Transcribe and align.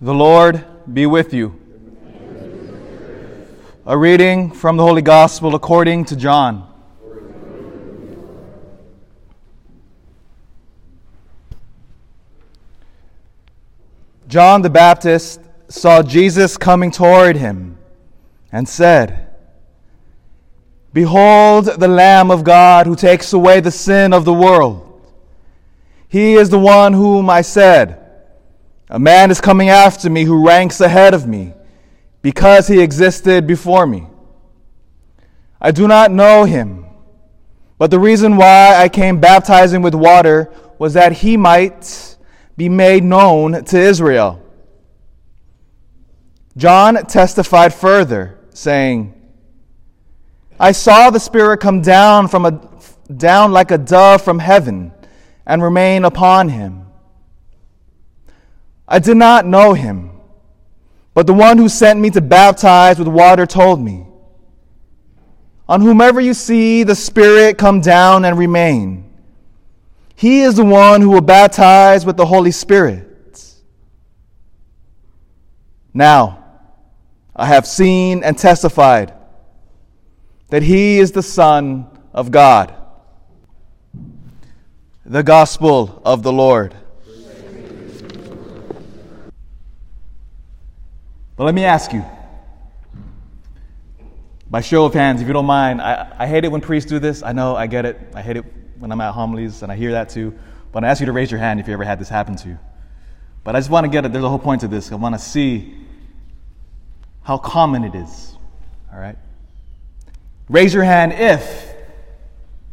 The 0.00 0.12
Lord 0.12 0.64
be 0.92 1.06
with 1.06 1.32
you. 1.32 1.60
A 3.86 3.96
reading 3.96 4.50
from 4.50 4.76
the 4.76 4.82
Holy 4.82 5.02
Gospel 5.02 5.54
according 5.54 6.06
to 6.06 6.16
John. 6.16 6.68
John 14.26 14.62
the 14.62 14.70
Baptist 14.70 15.40
saw 15.68 16.02
Jesus 16.02 16.56
coming 16.56 16.90
toward 16.90 17.36
him 17.36 17.78
and 18.50 18.68
said, 18.68 19.28
Behold 20.92 21.66
the 21.66 21.88
Lamb 21.88 22.32
of 22.32 22.42
God 22.42 22.88
who 22.88 22.96
takes 22.96 23.32
away 23.32 23.60
the 23.60 23.70
sin 23.70 24.12
of 24.12 24.24
the 24.24 24.34
world. 24.34 25.00
He 26.08 26.34
is 26.34 26.50
the 26.50 26.58
one 26.58 26.94
whom 26.94 27.30
I 27.30 27.42
said, 27.42 28.03
A 28.88 28.98
man 28.98 29.30
is 29.30 29.40
coming 29.40 29.68
after 29.68 30.10
me 30.10 30.24
who 30.24 30.46
ranks 30.46 30.80
ahead 30.80 31.14
of 31.14 31.26
me 31.26 31.54
because 32.22 32.68
he 32.68 32.80
existed 32.80 33.46
before 33.46 33.86
me. 33.86 34.06
I 35.60 35.70
do 35.70 35.88
not 35.88 36.10
know 36.10 36.44
him, 36.44 36.84
but 37.78 37.90
the 37.90 37.98
reason 37.98 38.36
why 38.36 38.74
I 38.76 38.88
came 38.88 39.20
baptizing 39.20 39.82
with 39.82 39.94
water 39.94 40.52
was 40.78 40.94
that 40.94 41.12
he 41.12 41.36
might 41.36 42.16
be 42.56 42.68
made 42.68 43.02
known 43.02 43.64
to 43.64 43.78
Israel. 43.78 44.42
John 46.56 46.94
testified 47.06 47.74
further, 47.74 48.38
saying, 48.50 49.12
I 50.58 50.72
saw 50.72 51.10
the 51.10 51.18
Spirit 51.18 51.58
come 51.58 51.82
down 51.82 52.28
from 52.28 52.46
a 52.46 52.70
down 53.14 53.52
like 53.52 53.70
a 53.70 53.78
dove 53.78 54.22
from 54.22 54.38
heaven 54.38 54.92
and 55.46 55.62
remain 55.62 56.04
upon 56.04 56.48
him. 56.48 56.86
I 58.86 58.98
did 58.98 59.16
not 59.16 59.46
know 59.46 59.72
him, 59.72 60.10
but 61.14 61.26
the 61.26 61.32
one 61.32 61.58
who 61.58 61.68
sent 61.68 61.98
me 61.98 62.10
to 62.10 62.20
baptize 62.20 62.98
with 62.98 63.08
water 63.08 63.46
told 63.46 63.80
me, 63.80 64.06
On 65.68 65.80
whomever 65.80 66.20
you 66.20 66.34
see 66.34 66.82
the 66.82 66.94
Spirit 66.94 67.56
come 67.56 67.80
down 67.80 68.24
and 68.24 68.38
remain, 68.38 69.10
he 70.16 70.42
is 70.42 70.56
the 70.56 70.64
one 70.64 71.00
who 71.00 71.10
will 71.10 71.20
baptize 71.20 72.04
with 72.04 72.16
the 72.16 72.26
Holy 72.26 72.50
Spirit. 72.50 73.10
Now, 75.92 76.44
I 77.34 77.46
have 77.46 77.66
seen 77.66 78.22
and 78.22 78.36
testified 78.36 79.12
that 80.50 80.62
he 80.62 80.98
is 80.98 81.12
the 81.12 81.22
Son 81.22 81.86
of 82.12 82.30
God. 82.30 82.74
The 85.04 85.22
Gospel 85.22 86.02
of 86.04 86.22
the 86.22 86.32
Lord. 86.32 86.74
But 91.36 91.44
let 91.44 91.54
me 91.54 91.64
ask 91.64 91.92
you, 91.92 92.04
by 94.48 94.60
show 94.60 94.84
of 94.84 94.94
hands, 94.94 95.20
if 95.20 95.26
you 95.26 95.32
don't 95.32 95.46
mind, 95.46 95.80
I, 95.80 96.14
I 96.18 96.26
hate 96.26 96.44
it 96.44 96.52
when 96.52 96.60
priests 96.60 96.88
do 96.88 96.98
this. 96.98 97.22
I 97.22 97.32
know, 97.32 97.56
I 97.56 97.66
get 97.66 97.84
it. 97.84 98.00
I 98.14 98.22
hate 98.22 98.36
it 98.36 98.44
when 98.78 98.92
I'm 98.92 99.00
at 99.00 99.12
homilies, 99.12 99.62
and 99.62 99.72
I 99.72 99.76
hear 99.76 99.92
that 99.92 100.10
too. 100.10 100.38
But 100.70 100.84
I 100.84 100.88
ask 100.88 101.00
you 101.00 101.06
to 101.06 101.12
raise 101.12 101.30
your 101.30 101.40
hand 101.40 101.60
if 101.60 101.66
you 101.66 101.74
ever 101.74 101.84
had 101.84 101.98
this 101.98 102.08
happen 102.08 102.36
to 102.36 102.48
you. 102.48 102.58
But 103.42 103.56
I 103.56 103.58
just 103.58 103.70
want 103.70 103.84
to 103.84 103.90
get 103.90 104.04
it. 104.04 104.12
There's 104.12 104.24
a 104.24 104.28
whole 104.28 104.38
point 104.38 104.60
to 104.60 104.68
this. 104.68 104.92
I 104.92 104.94
want 104.94 105.14
to 105.14 105.18
see 105.18 105.74
how 107.22 107.38
common 107.38 107.84
it 107.84 107.94
is. 107.94 108.36
All 108.92 108.98
right? 108.98 109.16
Raise 110.48 110.72
your 110.72 110.84
hand 110.84 111.12
if 111.12 111.74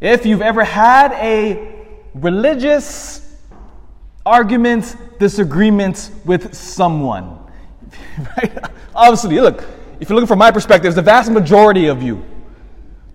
if 0.00 0.26
you've 0.26 0.42
ever 0.42 0.64
had 0.64 1.12
a 1.12 1.74
religious 2.14 3.36
argument, 4.26 4.96
disagreement 5.18 6.10
with 6.24 6.54
someone. 6.54 7.38
right? 8.36 8.58
Obviously, 8.94 9.40
look, 9.40 9.64
if 10.00 10.08
you're 10.08 10.16
looking 10.16 10.26
from 10.26 10.38
my 10.38 10.50
perspective, 10.50 10.94
the 10.94 11.02
vast 11.02 11.30
majority 11.30 11.86
of 11.86 12.02
you 12.02 12.24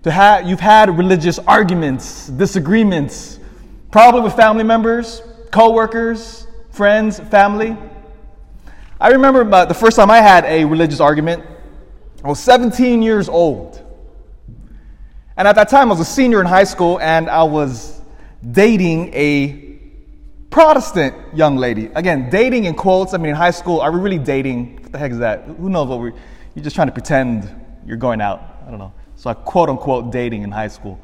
to 0.02 0.10
have 0.10 0.46
you've 0.46 0.60
had 0.60 0.96
religious 0.96 1.38
arguments, 1.40 2.28
disagreements, 2.28 3.38
probably 3.90 4.20
with 4.20 4.34
family 4.34 4.64
members, 4.64 5.22
co-workers, 5.50 6.46
friends, 6.70 7.20
family. 7.20 7.76
I 9.00 9.10
remember 9.10 9.40
about 9.40 9.68
the 9.68 9.74
first 9.74 9.96
time 9.96 10.10
I 10.10 10.18
had 10.18 10.44
a 10.44 10.64
religious 10.64 11.00
argument. 11.00 11.44
I 12.24 12.28
was 12.28 12.40
17 12.40 13.02
years 13.02 13.28
old. 13.28 13.84
And 15.36 15.46
at 15.46 15.54
that 15.54 15.68
time, 15.68 15.88
I 15.88 15.92
was 15.92 16.00
a 16.00 16.04
senior 16.04 16.40
in 16.40 16.46
high 16.46 16.64
school 16.64 16.98
and 17.00 17.30
I 17.30 17.44
was 17.44 18.00
dating 18.50 19.14
a 19.14 19.67
Protestant 20.50 21.14
young 21.34 21.56
lady. 21.56 21.90
Again, 21.94 22.30
dating 22.30 22.64
in 22.64 22.74
quotes. 22.74 23.12
I 23.12 23.18
mean, 23.18 23.30
in 23.30 23.36
high 23.36 23.50
school, 23.50 23.80
are 23.80 23.92
we 23.92 24.00
really 24.00 24.18
dating? 24.18 24.82
What 24.82 24.92
the 24.92 24.98
heck 24.98 25.12
is 25.12 25.18
that? 25.18 25.44
Who 25.44 25.68
knows 25.68 25.88
what 25.88 26.00
we 26.00 26.12
You're 26.54 26.64
just 26.64 26.74
trying 26.74 26.88
to 26.88 26.92
pretend 26.92 27.48
you're 27.86 27.98
going 27.98 28.20
out. 28.20 28.42
I 28.66 28.70
don't 28.70 28.78
know. 28.78 28.92
So 29.16 29.28
I 29.28 29.34
quote 29.34 29.68
unquote 29.68 30.10
dating 30.10 30.42
in 30.42 30.50
high 30.50 30.68
school. 30.68 30.98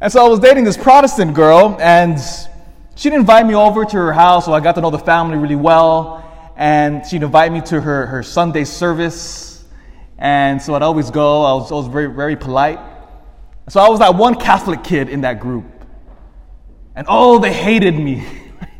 And 0.00 0.12
so 0.12 0.24
I 0.24 0.28
was 0.28 0.40
dating 0.40 0.64
this 0.64 0.78
Protestant 0.78 1.34
girl, 1.34 1.76
and 1.78 2.18
she 2.96 3.10
didn't 3.10 3.20
invite 3.20 3.46
me 3.46 3.54
over 3.54 3.84
to 3.84 3.96
her 3.96 4.12
house, 4.12 4.46
so 4.46 4.52
I 4.52 4.60
got 4.60 4.74
to 4.76 4.80
know 4.80 4.90
the 4.90 4.98
family 4.98 5.36
really 5.36 5.56
well. 5.56 6.52
And 6.56 7.06
she'd 7.06 7.22
invite 7.22 7.52
me 7.52 7.60
to 7.62 7.80
her, 7.80 8.06
her 8.06 8.22
Sunday 8.22 8.64
service. 8.64 9.64
And 10.18 10.60
so 10.60 10.74
I'd 10.74 10.82
always 10.82 11.10
go. 11.10 11.44
I 11.44 11.54
was, 11.54 11.70
I 11.70 11.74
was 11.74 11.86
very, 11.86 12.06
very 12.06 12.36
polite. 12.36 12.78
So 13.68 13.80
I 13.80 13.88
was 13.88 14.00
that 14.00 14.14
one 14.14 14.34
Catholic 14.34 14.82
kid 14.82 15.08
in 15.08 15.20
that 15.20 15.38
group. 15.40 15.79
And 16.94 17.06
oh, 17.08 17.38
they 17.38 17.52
hated 17.52 17.94
me. 17.94 18.26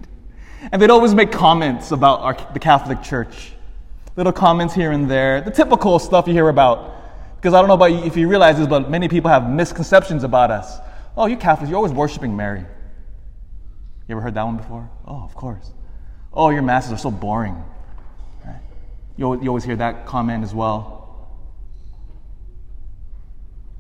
and 0.73 0.81
they'd 0.81 0.91
always 0.91 1.15
make 1.15 1.31
comments 1.31 1.93
about 1.93 2.21
our, 2.21 2.53
the 2.53 2.59
Catholic 2.59 3.03
Church. 3.03 3.53
Little 4.17 4.33
comments 4.33 4.75
here 4.75 4.93
and 4.93 5.11
there. 5.11 5.41
The 5.41 5.51
typical 5.51 5.99
stuff 5.99 6.27
you 6.27 6.33
hear 6.33 6.49
about. 6.49 6.97
Because 7.37 7.55
I 7.55 7.61
don't 7.61 7.69
know 7.69 7.75
about 7.75 7.93
you, 7.93 7.99
if 8.01 8.17
you 8.17 8.29
realize 8.29 8.59
this, 8.59 8.67
but 8.67 8.91
many 8.91 9.09
people 9.09 9.31
have 9.31 9.49
misconceptions 9.49 10.25
about 10.25 10.51
us. 10.51 10.79
Oh, 11.17 11.27
you 11.27 11.37
Catholics, 11.37 11.71
you're 11.71 11.77
always 11.77 11.93
worshiping 11.93 12.37
Mary. 12.37 12.61
You 12.61 14.17
ever 14.17 14.21
heard 14.21 14.35
that 14.35 14.43
one 14.43 14.57
before? 14.57 14.91
Oh, 15.07 15.23
of 15.23 15.35
course. 15.35 15.73
Oh, 16.33 16.51
your 16.51 16.63
masses 16.63 16.93
are 16.93 16.99
so 16.99 17.11
boring. 17.11 17.63
Right? 18.45 18.61
You, 19.17 19.41
you 19.41 19.49
always 19.49 19.65
hear 19.65 19.77
that 19.77 20.07
comment 20.07 20.45
as 20.45 20.53
well. 20.53 20.99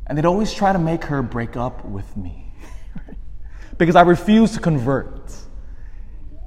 And 0.06 0.16
they'd 0.16 0.24
always 0.24 0.52
try 0.52 0.72
to 0.72 0.78
make 0.78 1.04
her 1.04 1.22
break 1.22 1.56
up 1.56 1.84
with 1.84 2.16
me 2.16 2.49
because 3.78 3.96
I 3.96 4.02
refused 4.02 4.54
to 4.54 4.60
convert. 4.60 5.32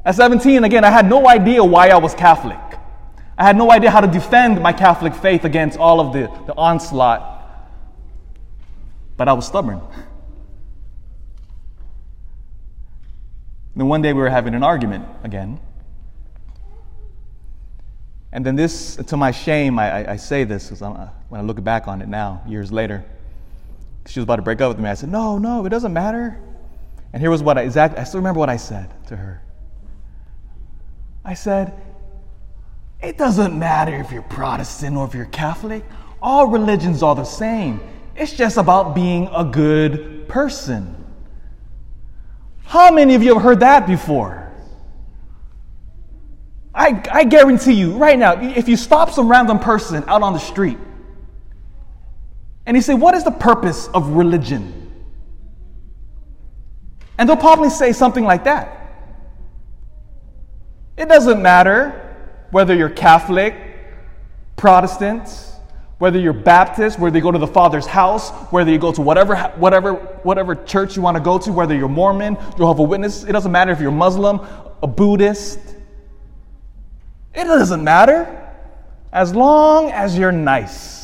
At 0.06 0.16
17, 0.16 0.63
again, 0.63 0.84
I 0.84 0.89
had 0.89 1.07
no 1.07 1.28
idea 1.28 1.63
why 1.63 1.89
I 1.89 1.97
was 1.97 2.13
Catholic. 2.13 2.59
I 3.38 3.44
had 3.45 3.57
no 3.57 3.72
idea 3.72 3.89
how 3.89 4.01
to 4.01 4.07
defend 4.07 4.61
my 4.61 4.73
Catholic 4.73 5.16
faith 5.16 5.45
against 5.45 5.78
all 5.79 6.00
of 6.00 6.13
the, 6.13 6.28
the 6.45 6.53
onslaught. 6.56 7.29
But 9.17 9.28
I 9.28 9.34
was 9.34 9.47
stubborn. 9.47 9.81
Then 13.75 13.88
one 13.88 14.01
day 14.01 14.13
we 14.13 14.19
were 14.19 14.29
having 14.29 14.53
an 14.53 14.63
argument 14.63 15.05
again. 15.23 15.59
And 18.31 18.45
then 18.45 18.55
this, 18.55 18.95
to 18.95 19.17
my 19.17 19.31
shame, 19.31 19.79
I, 19.79 20.05
I, 20.05 20.11
I 20.13 20.16
say 20.16 20.44
this 20.44 20.66
because 20.66 20.81
uh, 20.81 21.09
when 21.29 21.40
I 21.40 21.44
look 21.44 21.63
back 21.63 21.88
on 21.88 22.01
it 22.01 22.07
now, 22.07 22.41
years 22.47 22.72
later. 22.72 23.05
She 24.05 24.19
was 24.19 24.25
about 24.25 24.35
to 24.38 24.41
break 24.41 24.59
up 24.59 24.69
with 24.69 24.79
me. 24.79 24.90
I 24.90 24.95
said, 24.95 25.09
No, 25.09 25.38
no, 25.38 25.66
it 25.66 25.69
doesn't 25.69 25.94
matter. 25.94 26.40
And 27.13 27.22
here 27.22 27.29
was 27.29 27.44
what 27.44 27.59
I 27.59 27.62
exactly, 27.62 28.00
I 28.00 28.03
still 28.03 28.19
remember 28.19 28.40
what 28.40 28.50
I 28.50 28.57
said 28.57 28.91
to 29.07 29.16
her. 29.16 29.44
I 31.24 31.35
said, 31.35 31.79
It 33.01 33.18
doesn't 33.18 33.57
matter 33.57 33.96
if 33.96 34.12
you're 34.12 34.24
Protestant 34.24 34.97
or 34.97 35.06
if 35.06 35.13
you're 35.13 35.25
Catholic. 35.25 35.85
All 36.22 36.47
religions 36.47 37.03
are 37.03 37.16
the 37.16 37.23
same. 37.23 37.79
It's 38.16 38.34
just 38.34 38.57
about 38.57 38.96
being 38.96 39.29
a 39.34 39.46
good 39.46 40.28
person. 40.28 40.96
How 42.63 42.91
many 42.91 43.13
of 43.13 43.22
you 43.22 43.35
have 43.35 43.44
heard 43.44 43.59
that 43.59 43.85
before? 43.85 44.52
I, 46.73 47.03
I 47.12 47.23
guarantee 47.25 47.73
you 47.73 47.96
right 47.97 48.17
now, 48.17 48.41
if 48.41 48.67
you 48.67 48.76
stop 48.76 49.11
some 49.11 49.29
random 49.29 49.59
person 49.59 50.03
out 50.08 50.23
on 50.23 50.34
the 50.34 50.40
street 50.40 50.79
and 52.66 52.76
you 52.76 52.82
say, 52.82 52.96
What 52.96 53.14
is 53.14 53.23
the 53.23 53.32
purpose 53.32 53.88
of 53.93 54.09
religion? 54.09 54.83
And 57.23 57.29
they'll 57.29 57.37
probably 57.37 57.70
say 57.70 57.93
something 57.93 58.25
like 58.25 58.43
that. 58.43 58.85
It 60.97 61.08
doesn't 61.08 61.41
matter 61.41 62.17
whether 62.52 62.75
you're 62.75 62.90
Catholic, 62.90 63.55
Protestant, 64.58 65.29
whether 65.99 66.20
you're 66.20 66.34
Baptist, 66.34 66.99
whether 66.99 67.17
you 67.17 67.23
go 67.23 67.31
to 67.31 67.40
the 67.40 67.47
Father's 67.47 67.85
house, 67.85 68.31
whether 68.52 68.70
you 68.70 68.78
go 68.78 68.91
to 68.91 69.02
whatever, 69.02 69.37
whatever, 69.55 69.93
whatever 70.23 70.53
church 70.53 70.97
you 70.97 71.02
want 71.02 71.16
to 71.16 71.23
go 71.23 71.37
to, 71.37 71.53
whether 71.53 71.73
you're 71.73 71.87
Mormon, 71.87 72.35
Jehovah 72.58 72.84
Witness, 72.84 73.23
it 73.23 73.31
doesn't 73.31 73.53
matter 73.53 73.72
if 73.72 73.79
you're 73.79 73.90
Muslim, 73.90 74.41
a 74.81 74.87
Buddhist. 74.87 75.59
It 77.34 77.46
doesn't 77.46 77.85
matter 77.85 78.53
as 79.14 79.34
long 79.34 79.91
as 79.91 80.17
you're 80.17 80.34
nice. 80.34 81.03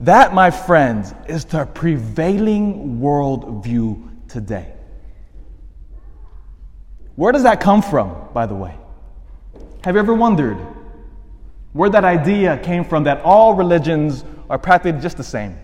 That, 0.00 0.34
my 0.34 0.50
friends, 0.50 1.14
is 1.26 1.44
the 1.44 1.64
prevailing 1.64 2.98
worldview 3.00 4.28
today. 4.28 4.74
Where 7.14 7.32
does 7.32 7.44
that 7.44 7.60
come 7.60 7.80
from, 7.80 8.14
by 8.34 8.44
the 8.44 8.54
way? 8.54 8.76
Have 9.84 9.94
you 9.94 10.00
ever 10.00 10.12
wondered 10.12 10.58
where 11.72 11.88
that 11.88 12.04
idea 12.04 12.58
came 12.58 12.84
from 12.84 13.04
that 13.04 13.22
all 13.22 13.54
religions 13.54 14.24
are 14.50 14.58
practically 14.58 15.00
just 15.00 15.16
the 15.16 15.24
same? 15.24 15.58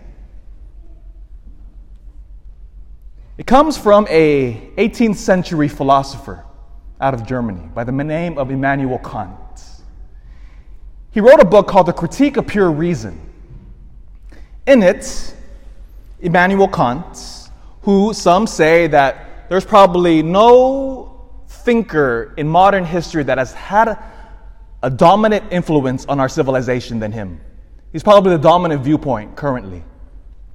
It 3.37 3.45
comes 3.45 3.77
from 3.77 4.07
a 4.09 4.71
18th 4.77 5.15
century 5.15 5.67
philosopher 5.67 6.43
out 6.99 7.13
of 7.13 7.25
Germany 7.25 7.67
by 7.73 7.83
the 7.83 7.91
name 7.91 8.37
of 8.37 8.49
Immanuel 8.49 8.99
Kant. 8.99 9.37
He 11.11 11.19
wrote 11.19 11.39
a 11.39 11.45
book 11.45 11.67
called 11.67 11.87
The 11.87 11.93
Critique 11.93 12.37
of 12.37 12.47
Pure 12.47 12.71
Reason. 12.71 13.32
In 14.65 14.81
it, 14.81 15.35
Immanuel 16.21 16.69
Kant, 16.69 17.49
who 17.81 18.13
some 18.13 18.47
say 18.47 18.87
that 18.87 19.49
there's 19.49 19.65
probably 19.65 20.23
no 20.23 21.21
thinker 21.47 22.33
in 22.37 22.47
modern 22.47 22.85
history 22.85 23.23
that 23.23 23.37
has 23.37 23.53
had 23.53 23.97
a, 24.81 24.89
dominant 24.89 25.45
influence 25.51 26.05
on 26.07 26.19
our 26.19 26.27
civilization 26.27 26.99
than 26.99 27.11
him. 27.11 27.39
He's 27.91 28.03
probably 28.03 28.31
the 28.31 28.41
dominant 28.41 28.83
viewpoint 28.83 29.35
currently. 29.35 29.83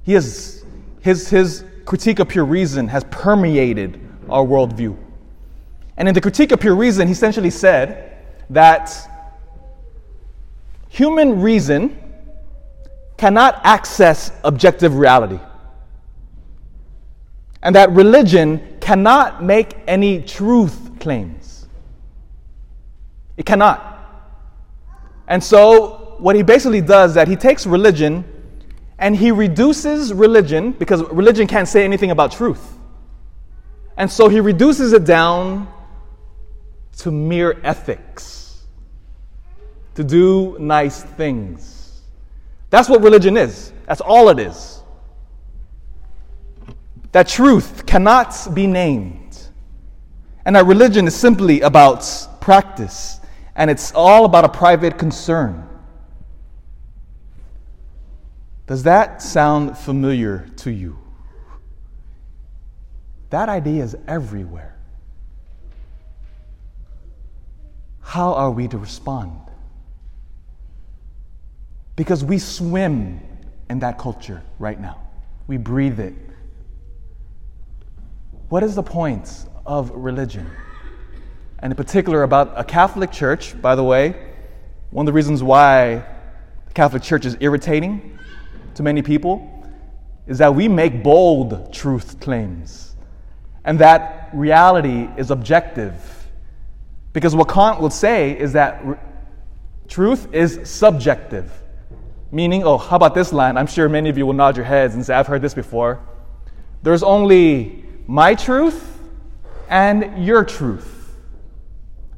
He 0.03 0.13
is, 0.13 0.63
his, 1.01 1.29
his 1.29 1.63
critique 1.85 2.19
of 2.19 2.29
pure 2.29 2.45
reason 2.45 2.87
has 2.87 3.03
permeated 3.05 3.99
our 4.29 4.43
worldview. 4.43 4.97
And 5.97 6.07
in 6.07 6.13
the 6.13 6.21
critique 6.21 6.51
of 6.51 6.59
pure 6.59 6.75
reason, 6.75 7.07
he 7.07 7.13
essentially 7.13 7.49
said 7.49 8.17
that 8.49 8.95
human 10.89 11.41
reason 11.41 12.08
cannot 13.19 13.59
access 13.65 14.31
objective 14.45 14.95
reality. 14.95 15.39
And 17.61 17.75
that 17.75 17.91
religion 17.91 18.77
cannot 18.79 19.43
make 19.43 19.75
any 19.87 20.21
truth 20.21 20.97
claims. 21.01 21.67
It 23.35 23.45
cannot. 23.45 23.85
And 25.27 25.43
so, 25.43 26.15
what 26.19 26.37
he 26.37 26.43
basically 26.43 26.79
does 26.79 27.11
is 27.11 27.15
that 27.15 27.27
he 27.27 27.35
takes 27.35 27.67
religion 27.67 28.23
and 28.97 29.15
he 29.15 29.31
reduces 29.31 30.13
religion, 30.13 30.71
because 30.71 31.03
religion 31.11 31.45
can't 31.45 31.67
say 31.67 31.83
anything 31.83 32.11
about 32.11 32.31
truth. 32.31 32.73
And 33.97 34.09
so 34.09 34.29
he 34.29 34.39
reduces 34.39 34.93
it 34.93 35.03
down 35.03 35.67
to 36.99 37.11
mere 37.11 37.59
ethics, 37.65 38.63
to 39.95 40.03
do 40.05 40.57
nice 40.59 41.03
things. 41.03 41.78
That's 42.69 42.87
what 42.89 43.01
religion 43.01 43.37
is. 43.37 43.73
That's 43.87 44.01
all 44.01 44.29
it 44.29 44.39
is. 44.39 44.81
That 47.11 47.27
truth 47.27 47.85
cannot 47.85 48.35
be 48.53 48.67
named. 48.67 49.37
And 50.45 50.55
that 50.55 50.65
religion 50.65 51.07
is 51.07 51.15
simply 51.15 51.61
about 51.61 52.07
practice, 52.41 53.19
and 53.55 53.69
it's 53.69 53.91
all 53.93 54.25
about 54.25 54.45
a 54.45 54.49
private 54.49 54.97
concern. 54.97 55.67
Does 58.67 58.83
that 58.83 59.21
sound 59.21 59.77
familiar 59.77 60.47
to 60.57 60.71
you? 60.71 60.97
That 63.31 63.49
idea 63.49 63.83
is 63.83 63.95
everywhere. 64.07 64.79
how 68.09 68.33
are 68.33 68.49
we 68.49 68.67
to 68.67 68.77
respond? 68.79 69.39
Because 71.99 72.23
we 72.23 72.39
swim 72.39 73.19
in 73.69 73.79
that 73.79 73.97
culture 73.97 74.41
right 74.57 74.79
now, 74.79 75.01
we 75.47 75.57
breathe 75.57 75.99
it. 75.99 76.13
What 78.47 78.63
is 78.63 78.73
the 78.73 78.83
point 78.83 79.45
of 79.65 79.91
religion? 79.91 80.49
And 81.59 81.73
in 81.73 81.75
particular, 81.75 82.23
about 82.23 82.53
a 82.55 82.63
Catholic 82.63 83.11
Church, 83.11 83.61
by 83.61 83.75
the 83.75 83.83
way, 83.83 84.15
one 84.91 85.03
of 85.03 85.07
the 85.07 85.13
reasons 85.13 85.43
why 85.43 86.05
the 86.67 86.73
Catholic 86.73 87.03
Church 87.03 87.25
is 87.25 87.35
irritating 87.41 88.17
to 88.75 88.81
many 88.81 89.01
people 89.01 89.61
is 90.25 90.37
that 90.37 90.55
we 90.55 90.69
make 90.69 91.03
bold 91.03 91.73
truth 91.73 92.21
claims, 92.21 92.95
and 93.65 93.77
that 93.79 94.29
reality 94.31 95.09
is 95.17 95.31
objective 95.31 96.29
because 97.11 97.35
what 97.35 97.49
Kant 97.49 97.81
would 97.81 97.91
say 97.91 98.39
is 98.39 98.53
that 98.53 98.81
truth 99.89 100.33
is 100.33 100.61
subjective. 100.63 101.51
Meaning, 102.31 102.63
oh, 102.63 102.77
how 102.77 102.95
about 102.95 103.15
this 103.15 103.33
line? 103.33 103.57
I'm 103.57 103.67
sure 103.67 103.89
many 103.89 104.09
of 104.09 104.17
you 104.17 104.25
will 104.25 104.33
nod 104.33 104.55
your 104.55 104.65
heads 104.65 104.93
and 104.93 105.03
say, 105.03 105.15
I've 105.15 105.27
heard 105.27 105.41
this 105.41 105.53
before. 105.53 105.99
There's 106.83 107.01
only 107.01 107.83
my 108.07 108.35
truth 108.35 108.99
and 109.67 110.23
your 110.23 110.45
truth. 110.45 111.15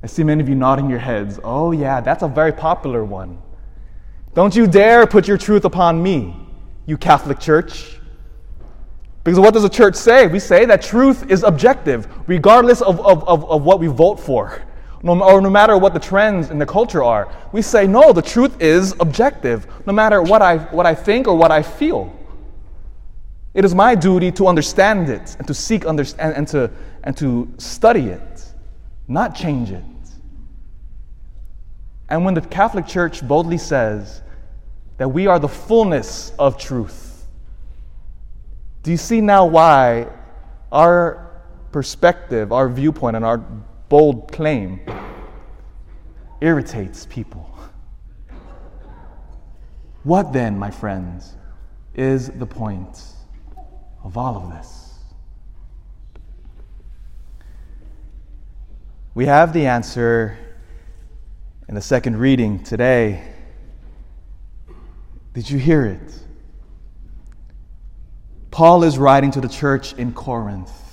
I 0.03 0.07
see 0.07 0.23
many 0.23 0.41
of 0.41 0.49
you 0.49 0.55
nodding 0.55 0.89
your 0.89 0.99
heads. 0.99 1.39
Oh, 1.43 1.71
yeah, 1.71 2.01
that's 2.01 2.23
a 2.23 2.27
very 2.27 2.51
popular 2.51 3.05
one. 3.05 3.41
Don't 4.33 4.55
you 4.55 4.67
dare 4.67 5.07
put 5.07 5.27
your 5.27 5.37
truth 5.37 5.65
upon 5.65 6.01
me, 6.01 6.35
you 6.85 6.97
Catholic 6.97 7.39
Church. 7.39 7.97
Because 9.23 9.39
what 9.39 9.53
does 9.53 9.63
the 9.63 9.69
church 9.69 9.95
say? 9.95 10.27
We 10.27 10.39
say 10.39 10.65
that 10.65 10.81
truth 10.81 11.29
is 11.29 11.43
objective, 11.43 12.07
regardless 12.27 12.81
of, 12.81 12.99
of, 13.01 13.23
of, 13.27 13.49
of 13.49 13.63
what 13.63 13.79
we 13.79 13.87
vote 13.87 14.19
for 14.19 14.61
no, 15.03 15.21
or 15.23 15.41
no 15.41 15.49
matter 15.49 15.77
what 15.77 15.93
the 15.93 15.99
trends 15.99 16.49
in 16.49 16.59
the 16.59 16.65
culture 16.65 17.03
are. 17.03 17.31
We 17.51 17.61
say, 17.61 17.87
no, 17.87 18.13
the 18.13 18.21
truth 18.21 18.61
is 18.61 18.93
objective, 18.99 19.67
no 19.85 19.93
matter 19.93 20.21
what 20.21 20.41
I, 20.41 20.57
what 20.57 20.85
I 20.85 20.93
think 20.93 21.27
or 21.27 21.35
what 21.35 21.51
I 21.51 21.63
feel. 21.63 22.15
It 23.53 23.65
is 23.65 23.75
my 23.75 23.95
duty 23.95 24.31
to 24.33 24.47
understand 24.47 25.09
it 25.09 25.35
and 25.37 25.47
to 25.47 25.53
seek 25.53 25.85
understand 25.85 26.35
and 26.35 26.47
to, 26.49 26.71
and 27.03 27.17
to 27.17 27.51
study 27.57 28.07
it, 28.07 28.45
not 29.07 29.35
change 29.35 29.71
it. 29.71 29.83
And 32.09 32.23
when 32.23 32.33
the 32.33 32.41
Catholic 32.41 32.85
Church 32.85 33.25
boldly 33.25 33.57
says 33.57 34.21
that 34.97 35.07
we 35.07 35.27
are 35.27 35.39
the 35.39 35.47
fullness 35.47 36.31
of 36.37 36.57
truth, 36.57 37.25
do 38.83 38.91
you 38.91 38.97
see 38.97 39.21
now 39.21 39.45
why 39.45 40.07
our 40.71 41.41
perspective, 41.71 42.51
our 42.51 42.69
viewpoint, 42.69 43.15
and 43.15 43.25
our 43.25 43.43
bold 43.91 44.31
claim 44.31 44.79
irritates 46.39 47.05
people. 47.07 47.53
What 50.03 50.31
then, 50.31 50.57
my 50.57 50.71
friends, 50.71 51.35
is 51.93 52.29
the 52.29 52.45
point 52.45 53.03
of 54.05 54.17
all 54.17 54.37
of 54.37 54.49
this? 54.49 54.93
We 59.13 59.25
have 59.25 59.51
the 59.51 59.65
answer 59.65 60.37
in 61.67 61.75
the 61.75 61.81
second 61.81 62.15
reading 62.15 62.63
today. 62.63 63.21
Did 65.33 65.49
you 65.49 65.59
hear 65.59 65.85
it? 65.85 66.13
Paul 68.51 68.85
is 68.85 68.97
writing 68.97 69.31
to 69.31 69.41
the 69.41 69.49
church 69.49 69.91
in 69.95 70.13
Corinth. 70.13 70.90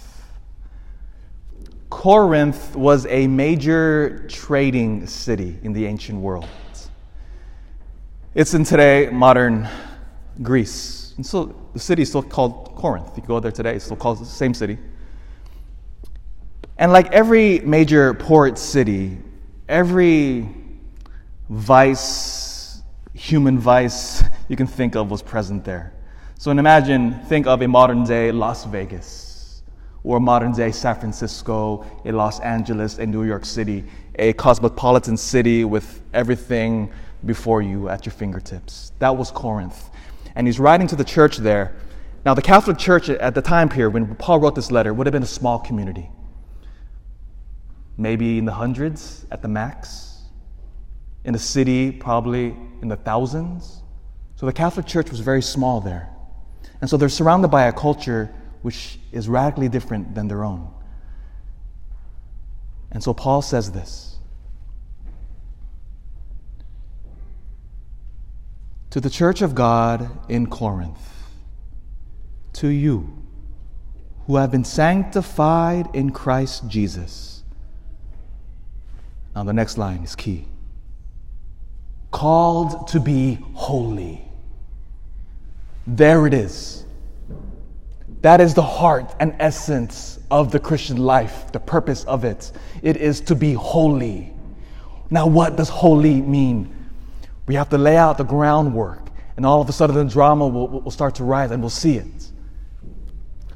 Corinth 1.91 2.77
was 2.77 3.07
a 3.07 3.27
major 3.27 4.27
trading 4.29 5.07
city 5.07 5.59
in 5.63 5.73
the 5.73 5.87
ancient 5.87 6.21
world. 6.21 6.49
It's 8.35 8.55
in 8.55 8.65
today 8.65 9.09
modern 9.11 9.69
Greece. 10.43 11.15
And 11.17 11.25
so 11.25 11.55
the 11.73 11.81
city 11.81 12.03
is 12.03 12.11
still 12.11 12.23
called 12.23 12.75
Corinth. 12.77 13.17
You 13.17 13.23
go 13.23 13.41
there 13.41 13.51
today, 13.51 13.75
it's 13.75 13.87
still 13.87 13.97
called 13.97 14.21
the 14.21 14.27
same 14.27 14.55
city. 14.55 14.79
And 16.77 16.93
like 16.93 17.11
every 17.11 17.61
major 17.61 18.15
port 18.15 18.59
city, 18.59 19.19
every 19.69 20.49
vice, 21.49 22.83
human 23.15 23.59
vice 23.59 24.23
you 24.49 24.57
can 24.57 24.67
think 24.67 24.95
of 24.95 25.11
was 25.11 25.23
present 25.23 25.65
there. 25.65 25.95
So 26.39 26.51
imagine, 26.53 27.15
think 27.25 27.47
of 27.47 27.63
a 27.63 27.67
modern 27.67 28.05
day 28.05 28.31
Las 28.31 28.65
Vegas 28.67 29.28
or 30.09 30.19
modern 30.19 30.53
day 30.53 30.73
San 30.73 30.99
Francisco, 30.99 31.85
a 32.07 32.13
Los 32.13 32.41
Angeles, 32.41 32.97
a 32.97 33.05
New 33.05 33.25
York 33.25 33.45
City, 33.45 33.85
a 34.19 34.33
cosmopolitan 34.33 35.19
city 35.19 35.67
with 35.67 36.01
everything 36.15 36.91
before 37.27 37.61
you 37.61 37.91
at 37.91 38.07
your 38.07 38.15
fingertips. 38.15 38.93
That 39.01 39.15
was 39.15 39.31
Corinth. 39.31 39.91
And 40.35 40.47
he's 40.47 40.59
writing 40.59 40.87
to 40.87 40.97
the 40.97 41.05
church 41.05 41.37
there. 41.37 41.77
Now, 42.25 42.33
the 42.33 42.41
Catholic 42.41 42.79
Church 42.79 43.11
at 43.11 43.35
the 43.35 43.43
time 43.43 43.69
period, 43.69 43.93
when 43.93 44.15
Paul 44.15 44.41
wrote 44.41 44.55
this 44.55 44.71
letter, 44.71 44.95
would 44.95 45.07
have 45.07 45.13
been 45.13 45.23
a 45.23 45.27
small 45.27 45.59
community. 45.59 46.09
Maybe 47.99 48.39
in 48.39 48.47
the 48.47 48.53
hundreds 48.53 49.27
at 49.31 49.43
the 49.43 49.49
max. 49.49 50.23
In 51.25 51.35
the 51.35 51.39
city, 51.39 51.93
probably 51.93 52.57
in 52.81 52.89
the 52.89 52.97
thousands. 52.97 53.83
So 54.37 54.47
the 54.47 54.55
Catholic 54.55 54.87
Church 54.87 55.11
was 55.11 55.21
very 55.21 55.43
small 55.43 55.83
there. 55.83 56.09
And 56.81 56.89
so 56.89 56.97
they're 56.97 57.11
surrounded 57.11 57.49
by 57.49 57.65
a 57.65 57.73
culture 57.75 58.33
which 58.63 58.99
is 59.13 59.29
radically 59.29 59.69
different 59.69 60.15
than 60.15 60.29
their 60.29 60.45
own. 60.45 60.71
And 62.91 63.03
so 63.03 63.13
Paul 63.15 63.43
says 63.43 63.73
this 63.73 64.19
To 68.91 69.01
the 69.01 69.11
church 69.11 69.43
of 69.43 69.55
God 69.55 70.11
in 70.31 70.47
Corinth, 70.47 70.99
to 72.55 72.69
you 72.69 73.23
who 74.27 74.37
have 74.37 74.51
been 74.51 74.65
sanctified 74.65 75.89
in 75.95 76.11
Christ 76.11 76.69
Jesus 76.69 77.43
Now, 79.35 79.45
the 79.45 79.53
next 79.53 79.79
line 79.79 80.03
is 80.03 80.15
key 80.15 80.47
called 82.11 82.89
to 82.89 83.01
be 83.01 83.39
holy. 83.55 84.23
There 85.87 86.27
it 86.27 86.35
is. 86.35 86.85
That 88.23 88.41
is 88.41 88.55
the 88.55 88.63
heart 88.63 89.15
and 89.21 89.35
essence 89.39 90.19
of 90.31 90.51
the 90.51 90.59
Christian 90.59 90.97
life, 90.97 91.53
the 91.53 91.61
purpose 91.61 92.05
of 92.05 92.25
it. 92.25 92.51
It 92.83 92.97
is 92.97 93.21
to 93.23 93.35
be 93.35 93.53
holy. 93.53 94.33
Now, 95.11 95.27
what 95.27 95.57
does 95.57 95.69
holy 95.69 96.21
mean? 96.21 96.75
We 97.47 97.55
have 97.55 97.69
to 97.71 97.79
lay 97.79 97.97
out 97.97 98.19
the 98.19 98.25
groundwork, 98.25 99.09
and 99.37 99.47
all 99.47 99.61
of 99.61 99.69
a 99.69 99.73
sudden 99.73 99.97
the 99.97 100.05
drama 100.05 100.47
will, 100.47 100.69
will 100.69 100.91
start 100.91 101.15
to 101.17 101.25
rise 101.25 101.51
and 101.51 101.63
we'll 101.63 101.71
see 101.71 101.97
it. 101.97 102.31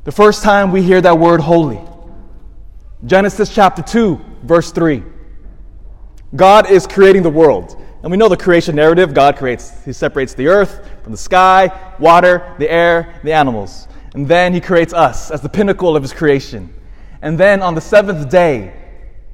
The 0.04 0.12
first 0.12 0.42
time 0.42 0.73
we 0.73 0.83
hear 0.83 1.00
that 1.00 1.19
word 1.19 1.40
holy, 1.40 1.81
Genesis 3.04 3.52
chapter 3.52 3.83
2, 3.83 4.21
verse 4.45 4.71
3. 4.71 5.02
God 6.35 6.71
is 6.71 6.87
creating 6.87 7.23
the 7.23 7.31
world. 7.31 7.76
And 8.02 8.11
we 8.11 8.16
know 8.16 8.28
the 8.28 8.37
creation 8.37 8.75
narrative 8.75 9.14
God 9.14 9.37
creates, 9.37 9.85
He 9.85 9.92
separates 9.92 10.35
the 10.35 10.49
earth 10.49 10.88
from 11.02 11.12
the 11.12 11.19
sky, 11.19 11.71
water, 12.00 12.54
the 12.59 12.71
air, 12.71 13.21
the 13.23 13.33
animals. 13.33 13.87
And 14.14 14.28
then 14.28 14.52
He 14.52 14.61
creates 14.61 14.92
us 14.92 15.31
as 15.31 15.40
the 15.40 15.49
pinnacle 15.49 15.97
of 15.97 16.02
His 16.02 16.12
creation. 16.12 16.73
And 17.23 17.38
then 17.38 17.62
on 17.62 17.75
the 17.75 17.81
seventh 17.81 18.28
day, 18.28 18.75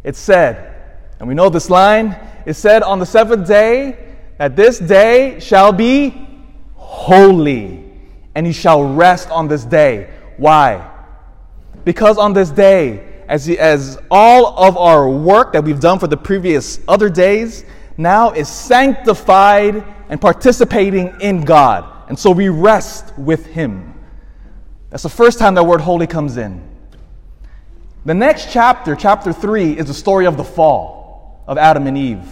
it 0.05 0.15
said, 0.15 0.75
and 1.19 1.29
we 1.29 1.35
know 1.35 1.49
this 1.49 1.69
line, 1.69 2.17
it 2.47 2.55
said, 2.55 2.83
On 2.83 2.99
the 2.99 3.07
seventh 3.07 3.47
day, 3.47 4.15
that 4.39 4.55
this 4.55 4.79
day 4.79 5.41
shall 5.41 5.73
be 5.73 6.27
holy, 6.75 7.85
and 8.35 8.47
you 8.47 8.53
shall 8.53 8.85
rest 8.85 9.31
on 9.31 9.49
this 9.49 9.65
day. 9.65 10.11
Why? 10.37 10.89
Because 11.85 12.19
on 12.19 12.33
this 12.33 12.51
day, 12.51 13.05
as, 13.29 13.49
as 13.49 13.99
all 14.11 14.59
of 14.59 14.77
our 14.77 15.09
work 15.09 15.53
that 15.53 15.65
we've 15.65 15.81
done 15.81 15.99
for 15.99 16.07
the 16.07 16.17
previous 16.17 16.81
other 16.89 17.11
days 17.11 17.65
now 17.97 18.31
is 18.31 18.49
sanctified 18.49 19.85
and 20.09 20.21
participating 20.21 21.15
in 21.21 21.45
God. 21.45 22.09
And 22.09 22.19
so 22.19 22.31
we 22.31 22.49
rest 22.49 23.13
with 23.19 23.45
Him. 23.47 23.98
That's 24.91 25.03
the 25.03 25.09
first 25.09 25.39
time 25.39 25.55
that 25.55 25.65
word 25.65 25.81
holy 25.81 26.07
comes 26.07 26.37
in. 26.37 26.63
The 28.05 28.15
next 28.15 28.51
chapter, 28.51 28.97
chapter 28.97 29.33
3, 29.33 29.79
is 29.79 29.87
the 29.87 29.95
story 29.95 30.27
of 30.27 30.37
the 30.37 30.45
fall 30.45 31.43
of 31.47 31.59
Adam 31.59 31.87
and 31.87 31.99
Eve. 31.99 32.25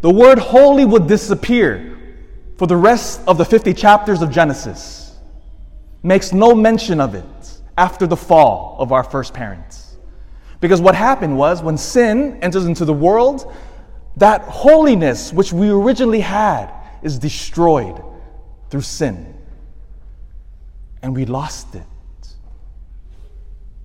The 0.00 0.10
word 0.10 0.38
holy 0.38 0.84
would 0.84 1.08
disappear 1.08 1.98
for 2.56 2.66
the 2.66 2.76
rest 2.76 3.20
of 3.26 3.38
the 3.38 3.44
50 3.44 3.74
chapters 3.74 4.22
of 4.22 4.30
Genesis. 4.30 5.16
Makes 6.02 6.32
no 6.32 6.54
mention 6.54 7.00
of 7.00 7.14
it 7.14 7.24
after 7.76 8.06
the 8.06 8.16
fall 8.16 8.76
of 8.78 8.92
our 8.92 9.02
first 9.02 9.34
parents. 9.34 9.96
Because 10.60 10.80
what 10.80 10.94
happened 10.94 11.36
was 11.36 11.62
when 11.62 11.76
sin 11.76 12.38
enters 12.42 12.66
into 12.66 12.84
the 12.84 12.92
world, 12.92 13.52
that 14.16 14.42
holiness 14.42 15.32
which 15.32 15.52
we 15.52 15.70
originally 15.70 16.20
had 16.20 16.72
is 17.02 17.18
destroyed 17.18 18.02
through 18.70 18.82
sin. 18.82 19.37
And 21.02 21.14
we 21.14 21.24
lost 21.24 21.74
it. 21.74 21.86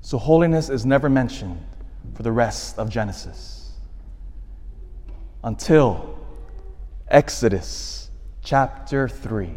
So 0.02 0.18
holiness 0.18 0.70
is 0.70 0.86
never 0.86 1.10
mentioned 1.10 1.64
for 2.14 2.24
the 2.24 2.32
rest 2.32 2.78
of 2.78 2.90
Genesis 2.90 3.72
until 5.44 6.20
Exodus 7.08 8.10
chapter 8.44 9.08
3, 9.08 9.50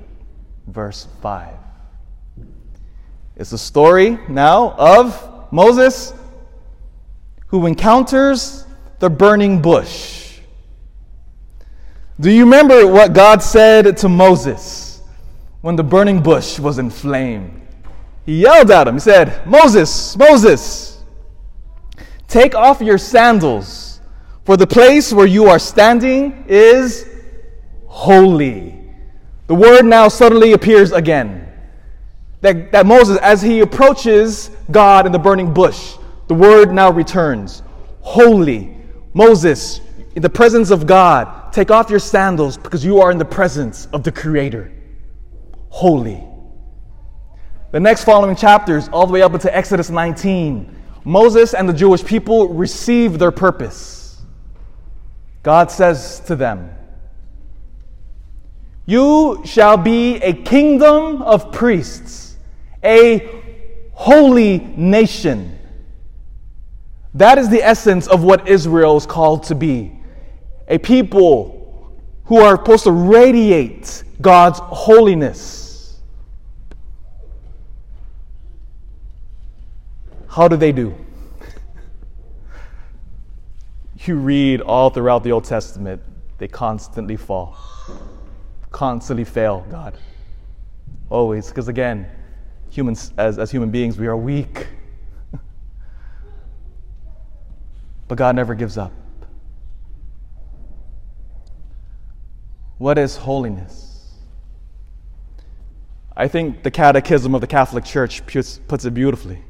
verse 0.68 1.08
5. 1.20 1.54
It's 3.36 3.50
the 3.50 3.58
story 3.58 4.18
now 4.28 4.74
of 4.78 5.52
Moses 5.52 6.14
who 7.48 7.66
encounters 7.66 8.64
the 8.98 9.10
burning 9.10 9.60
bush. 9.60 10.38
Do 12.18 12.30
you 12.30 12.44
remember 12.44 12.86
what 12.86 13.12
God 13.12 13.42
said 13.42 13.96
to 13.98 14.08
Moses 14.08 14.85
when 15.66 15.74
the 15.74 15.82
burning 15.82 16.22
bush 16.22 16.60
was 16.60 16.78
in 16.78 16.88
flame? 16.88 17.60
He 18.24 18.42
yelled 18.42 18.70
at 18.70 18.86
him. 18.86 18.94
He 18.94 19.00
said, 19.00 19.44
Moses, 19.48 20.16
Moses, 20.16 21.02
take 22.28 22.54
off 22.54 22.80
your 22.80 22.98
sandals, 22.98 24.00
for 24.44 24.56
the 24.56 24.66
place 24.68 25.12
where 25.12 25.26
you 25.26 25.46
are 25.46 25.58
standing 25.58 26.44
is 26.46 27.08
holy. 27.88 28.80
The 29.48 29.56
word 29.56 29.84
now 29.84 30.06
suddenly 30.06 30.52
appears 30.52 30.92
again 30.92 31.52
that, 32.42 32.70
that 32.70 32.86
Moses, 32.86 33.18
as 33.18 33.42
he 33.42 33.58
approaches 33.58 34.52
God 34.70 35.04
in 35.04 35.10
the 35.10 35.18
burning 35.18 35.52
bush, 35.52 35.96
the 36.28 36.34
word 36.34 36.72
now 36.72 36.92
returns 36.92 37.64
Holy. 38.02 38.72
Moses, 39.14 39.80
in 40.14 40.22
the 40.22 40.30
presence 40.30 40.70
of 40.70 40.86
God, 40.86 41.52
take 41.52 41.72
off 41.72 41.90
your 41.90 41.98
sandals 41.98 42.56
because 42.56 42.84
you 42.84 43.00
are 43.00 43.10
in 43.10 43.18
the 43.18 43.24
presence 43.24 43.88
of 43.92 44.04
the 44.04 44.12
Creator. 44.12 44.72
Holy. 45.76 46.24
The 47.70 47.80
next 47.80 48.04
following 48.04 48.34
chapters, 48.34 48.88
all 48.88 49.06
the 49.06 49.12
way 49.12 49.20
up 49.20 49.34
into 49.34 49.54
Exodus 49.54 49.90
19, 49.90 50.74
Moses 51.04 51.52
and 51.52 51.68
the 51.68 51.74
Jewish 51.74 52.02
people 52.02 52.48
receive 52.48 53.18
their 53.18 53.30
purpose. 53.30 54.22
God 55.42 55.70
says 55.70 56.20
to 56.20 56.34
them, 56.34 56.70
You 58.86 59.42
shall 59.44 59.76
be 59.76 60.16
a 60.16 60.32
kingdom 60.32 61.20
of 61.20 61.52
priests 61.52 62.38
a 62.82 63.42
holy 63.92 64.60
nation. 64.78 65.58
That 67.12 67.36
is 67.36 67.50
the 67.50 67.62
essence 67.62 68.06
of 68.06 68.24
what 68.24 68.48
Israel 68.48 68.96
is 68.96 69.04
called 69.04 69.42
to 69.44 69.54
be 69.54 69.92
a 70.68 70.78
people 70.78 71.92
who 72.24 72.38
are 72.38 72.56
supposed 72.56 72.84
to 72.84 72.92
radiate 72.92 74.04
God's 74.22 74.58
holiness. 74.60 75.64
How 80.36 80.48
do 80.48 80.56
they 80.58 80.70
do? 80.70 80.94
you 84.04 84.16
read 84.16 84.60
all 84.60 84.90
throughout 84.90 85.24
the 85.24 85.32
Old 85.32 85.44
Testament, 85.44 86.02
they 86.36 86.46
constantly 86.46 87.16
fall, 87.16 87.56
constantly 88.70 89.24
fail 89.24 89.66
God. 89.70 89.96
Always, 91.08 91.48
because 91.48 91.68
again, 91.68 92.06
humans, 92.68 93.14
as, 93.16 93.38
as 93.38 93.50
human 93.50 93.70
beings, 93.70 93.96
we 93.96 94.08
are 94.08 94.16
weak. 94.16 94.66
but 98.06 98.18
God 98.18 98.36
never 98.36 98.54
gives 98.54 98.76
up. 98.76 98.92
What 102.76 102.98
is 102.98 103.16
holiness? 103.16 104.12
I 106.14 106.28
think 106.28 106.62
the 106.62 106.70
Catechism 106.70 107.34
of 107.34 107.40
the 107.40 107.46
Catholic 107.46 107.86
Church 107.86 108.26
puts, 108.26 108.58
puts 108.58 108.84
it 108.84 108.92
beautifully. 108.92 109.42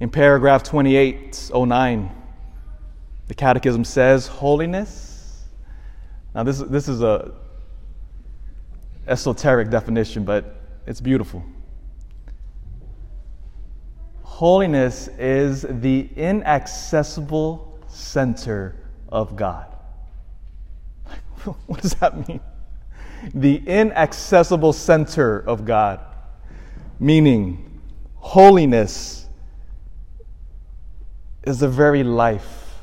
In 0.00 0.10
paragraph 0.10 0.62
2809, 0.64 2.10
the 3.28 3.34
Catechism 3.34 3.84
says, 3.84 4.26
Holiness. 4.26 5.44
Now, 6.34 6.42
this, 6.42 6.58
this 6.58 6.88
is 6.88 7.02
a 7.02 7.32
esoteric 9.06 9.70
definition, 9.70 10.24
but 10.24 10.60
it's 10.86 11.00
beautiful. 11.00 11.44
Holiness 14.22 15.08
is 15.18 15.64
the 15.68 16.08
inaccessible 16.16 17.78
center 17.86 18.74
of 19.08 19.36
God. 19.36 19.72
what 21.66 21.82
does 21.82 21.94
that 21.94 22.28
mean? 22.28 22.40
The 23.32 23.62
inaccessible 23.64 24.72
center 24.72 25.38
of 25.38 25.64
God. 25.64 26.00
Meaning, 26.98 27.80
holiness 28.16 29.23
is 31.44 31.60
the 31.60 31.68
very 31.68 32.02
life 32.02 32.80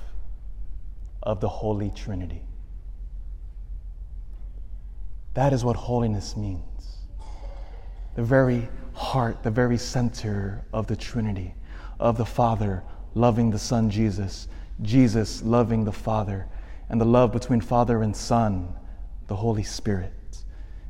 of 1.23 1.39
the 1.39 1.49
Holy 1.49 1.89
Trinity. 1.91 2.43
That 5.33 5.51
is 5.53 5.63
what 5.63 5.75
holiness 5.75 6.37
means. 6.37 6.97
The 8.15 8.23
very 8.23 8.69
heart, 8.93 9.41
the 9.41 9.51
very 9.51 9.77
center 9.77 10.63
of 10.73 10.85
the 10.87 10.95
Trinity, 10.95 11.55
of 11.99 12.17
the 12.17 12.25
Father 12.25 12.83
loving 13.15 13.49
the 13.49 13.59
Son 13.59 13.89
Jesus, 13.89 14.47
Jesus 14.81 15.41
loving 15.41 15.83
the 15.83 15.91
Father, 15.91 16.47
and 16.89 16.99
the 16.99 17.05
love 17.05 17.31
between 17.31 17.61
Father 17.61 18.03
and 18.03 18.15
Son, 18.15 18.73
the 19.27 19.35
Holy 19.35 19.63
Spirit. 19.63 20.43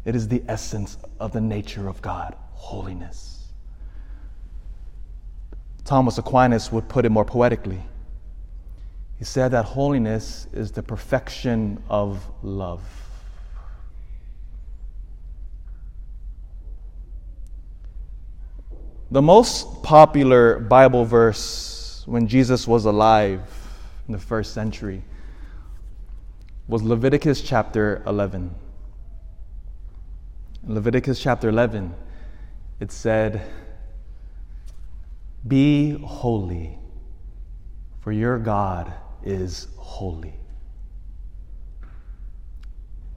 It 0.03 0.15
is 0.15 0.27
the 0.27 0.43
essence 0.47 0.97
of 1.19 1.31
the 1.31 1.41
nature 1.41 1.87
of 1.87 2.01
God, 2.01 2.35
holiness. 2.51 3.30
Thomas 5.85 6.17
Aquinas 6.17 6.71
would 6.71 6.87
put 6.87 7.05
it 7.05 7.09
more 7.09 7.25
poetically. 7.25 7.81
He 9.17 9.25
said 9.25 9.49
that 9.49 9.65
holiness 9.65 10.47
is 10.53 10.71
the 10.71 10.81
perfection 10.81 11.81
of 11.89 12.25
love. 12.41 12.81
The 19.11 19.21
most 19.21 19.83
popular 19.83 20.59
Bible 20.59 21.03
verse 21.03 22.03
when 22.05 22.27
Jesus 22.27 22.67
was 22.67 22.85
alive, 22.85 23.41
in 24.07 24.13
the 24.13 24.19
first 24.19 24.53
century 24.53 25.03
was 26.67 26.83
Leviticus 26.83 27.41
chapter 27.41 28.01
11. 28.05 28.53
In 30.67 30.73
Leviticus 30.73 31.19
chapter 31.19 31.49
11, 31.49 31.93
it 32.79 32.91
said, 32.91 33.41
Be 35.47 35.91
holy, 36.03 36.77
for 38.01 38.11
your 38.11 38.37
God 38.37 38.93
is 39.23 39.67
holy. 39.77 40.35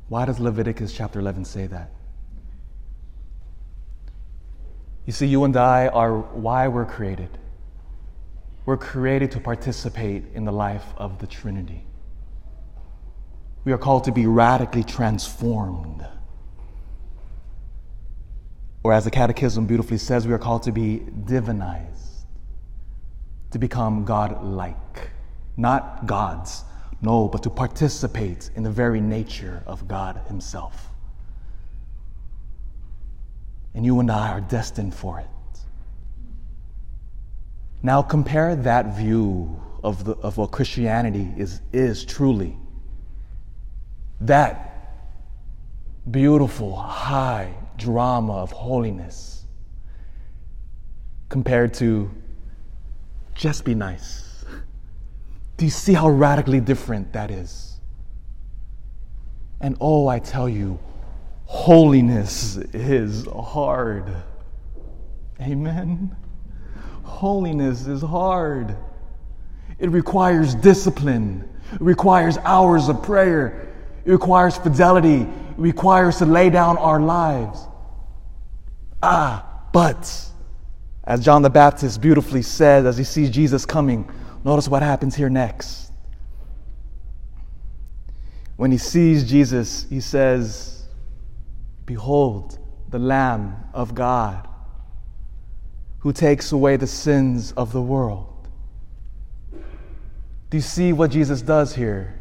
Why 0.08 0.24
does 0.24 0.38
Leviticus 0.40 0.92
chapter 0.94 1.18
11 1.18 1.44
say 1.44 1.66
that? 1.66 1.90
You 5.06 5.12
see, 5.12 5.26
you 5.26 5.44
and 5.44 5.56
I 5.56 5.88
are 5.88 6.18
why 6.18 6.68
we're 6.68 6.86
created. 6.86 7.38
We're 8.64 8.78
created 8.78 9.30
to 9.32 9.40
participate 9.40 10.24
in 10.34 10.44
the 10.44 10.52
life 10.52 10.84
of 10.96 11.18
the 11.18 11.26
Trinity. 11.26 11.84
We 13.64 13.72
are 13.72 13.78
called 13.78 14.04
to 14.04 14.12
be 14.12 14.26
radically 14.26 14.84
transformed. 14.84 16.06
Or, 18.82 18.92
as 18.92 19.04
the 19.04 19.10
Catechism 19.10 19.66
beautifully 19.66 19.98
says, 19.98 20.26
we 20.26 20.34
are 20.34 20.38
called 20.38 20.62
to 20.64 20.72
be 20.72 21.00
divinized, 21.24 22.13
to 23.54 23.58
become 23.60 24.04
God 24.04 24.42
like. 24.42 25.10
Not 25.56 26.06
gods, 26.06 26.64
no, 27.00 27.28
but 27.28 27.44
to 27.44 27.50
participate 27.50 28.50
in 28.56 28.64
the 28.64 28.70
very 28.70 29.00
nature 29.00 29.62
of 29.64 29.86
God 29.86 30.20
Himself. 30.26 30.90
And 33.72 33.84
you 33.84 34.00
and 34.00 34.10
I 34.10 34.30
are 34.30 34.40
destined 34.40 34.92
for 34.92 35.20
it. 35.20 35.60
Now 37.80 38.02
compare 38.02 38.56
that 38.56 38.96
view 38.96 39.62
of, 39.84 40.04
the, 40.04 40.14
of 40.14 40.36
what 40.36 40.50
Christianity 40.50 41.32
is, 41.36 41.60
is 41.72 42.04
truly. 42.04 42.56
That 44.20 44.98
beautiful, 46.10 46.74
high 46.74 47.54
drama 47.76 48.32
of 48.32 48.50
holiness 48.50 49.44
compared 51.28 51.72
to 51.74 52.10
just 53.34 53.64
be 53.64 53.74
nice. 53.74 54.44
Do 55.56 55.64
you 55.64 55.70
see 55.70 55.92
how 55.92 56.08
radically 56.08 56.60
different 56.60 57.12
that 57.12 57.30
is? 57.30 57.78
And 59.60 59.76
oh, 59.80 60.08
I 60.08 60.18
tell 60.18 60.48
you, 60.48 60.78
holiness 61.44 62.56
is 62.56 63.26
hard. 63.26 64.14
Amen. 65.40 66.14
Holiness 67.02 67.86
is 67.86 68.02
hard. 68.02 68.76
It 69.78 69.90
requires 69.90 70.54
discipline, 70.54 71.48
it 71.72 71.80
requires 71.80 72.38
hours 72.38 72.88
of 72.88 73.02
prayer, 73.02 73.74
it 74.04 74.10
requires 74.10 74.56
fidelity, 74.56 75.22
it 75.22 75.28
requires 75.56 76.18
to 76.18 76.26
lay 76.26 76.50
down 76.50 76.78
our 76.78 77.00
lives. 77.00 77.66
Ah, 79.02 79.66
but 79.72 80.30
as 81.06 81.24
John 81.24 81.42
the 81.42 81.50
Baptist 81.50 82.00
beautifully 82.00 82.42
says 82.42 82.86
as 82.86 82.96
he 82.96 83.04
sees 83.04 83.30
Jesus 83.30 83.66
coming, 83.66 84.10
notice 84.44 84.68
what 84.68 84.82
happens 84.82 85.14
here 85.14 85.28
next. 85.28 85.92
When 88.56 88.70
he 88.70 88.78
sees 88.78 89.28
Jesus, 89.28 89.86
he 89.90 90.00
says, 90.00 90.86
Behold, 91.86 92.58
the 92.88 92.98
Lamb 92.98 93.56
of 93.74 93.94
God 93.94 94.48
who 96.04 96.12
takes 96.12 96.52
away 96.52 96.76
the 96.76 96.86
sins 96.86 97.52
of 97.52 97.72
the 97.72 97.80
world. 97.80 98.46
Do 100.50 100.58
you 100.58 100.60
see 100.60 100.92
what 100.92 101.10
Jesus 101.10 101.40
does 101.40 101.74
here? 101.74 102.20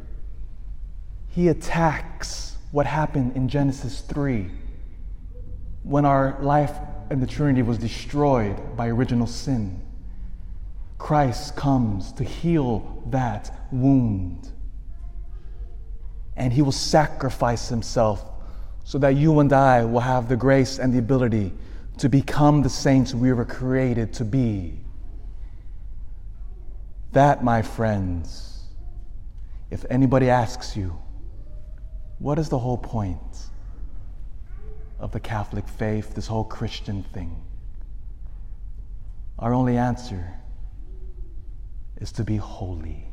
He 1.28 1.50
attacks 1.50 2.56
what 2.72 2.86
happened 2.86 3.36
in 3.36 3.50
Genesis 3.50 4.00
3 4.02 4.50
when 5.84 6.06
our 6.06 6.38
life 6.41 6.72
in 7.10 7.20
the 7.20 7.28
Trinity 7.28 7.62
was 7.62 7.78
destroyed 7.78 8.76
by 8.76 8.88
original 8.88 9.28
sin. 9.28 9.82
Christ 10.98 11.56
comes 11.56 12.12
to 12.13 12.24
heal 12.24 13.04
that 13.08 13.52
wound. 13.72 14.50
And 16.36 16.52
he 16.52 16.62
will 16.62 16.72
sacrifice 16.72 17.70
himself 17.70 18.24
so 18.84 18.98
that 19.00 19.16
you 19.16 19.39
and 19.39 19.52
I 19.54 19.86
will 19.86 20.00
have 20.00 20.28
the 20.28 20.36
grace 20.36 20.80
and 20.80 20.94
the 20.94 21.00
ability 21.00 21.54
to 21.98 22.10
become 22.10 22.63
the 22.63 22.70
saints 22.70 23.13
we 23.13 23.32
were 23.34 23.46
created 23.46 24.13
to 24.13 24.26
be. 24.26 24.80
That, 27.12 27.44
my 27.44 27.62
friends, 27.62 28.63
if 29.70 29.86
anybody 29.89 30.30
asks 30.30 30.76
you, 30.76 30.98
what 32.20 32.39
is 32.39 32.50
the 32.50 32.60
whole 32.60 32.78
point 32.78 33.20
of 35.04 35.12
the 35.12 35.20
Catholic 35.20 35.68
faith, 35.68 36.16
this 36.16 36.28
whole 36.28 36.46
Christian 36.46 37.04
thing? 37.04 37.36
Our 39.38 39.54
only 39.54 39.76
answer 39.76 40.39
is 41.98 42.13
to 42.13 42.24
be 42.24 42.38
holy. 42.38 43.12